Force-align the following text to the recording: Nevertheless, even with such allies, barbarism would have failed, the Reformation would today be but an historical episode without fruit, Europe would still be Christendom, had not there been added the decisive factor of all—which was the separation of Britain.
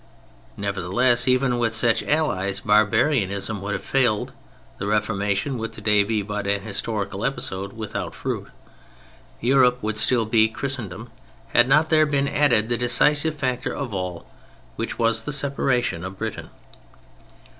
Nevertheless, 0.57 1.27
even 1.27 1.59
with 1.59 1.75
such 1.75 2.01
allies, 2.01 2.59
barbarism 2.61 3.61
would 3.61 3.75
have 3.75 3.83
failed, 3.83 4.33
the 4.79 4.87
Reformation 4.87 5.59
would 5.59 5.73
today 5.73 6.03
be 6.03 6.23
but 6.23 6.47
an 6.47 6.63
historical 6.63 7.23
episode 7.23 7.73
without 7.73 8.15
fruit, 8.15 8.47
Europe 9.41 9.77
would 9.83 9.97
still 9.99 10.25
be 10.25 10.47
Christendom, 10.49 11.11
had 11.49 11.67
not 11.67 11.91
there 11.91 12.07
been 12.07 12.27
added 12.27 12.67
the 12.67 12.77
decisive 12.79 13.35
factor 13.35 13.75
of 13.75 13.93
all—which 13.93 14.97
was 14.97 15.21
the 15.21 15.31
separation 15.31 16.03
of 16.03 16.17
Britain. 16.17 16.49